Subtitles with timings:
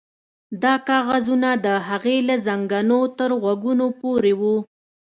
[0.63, 4.55] دا کاغذونه د هغې له زنګنو تر غوږونو پورې وو